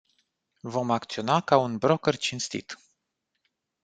[0.63, 2.77] Vom acționa ca un "broker cinstit”.